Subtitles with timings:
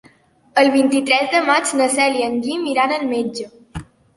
[0.61, 3.51] El vint-i-tres de maig na Cel i en Guim iran al metge.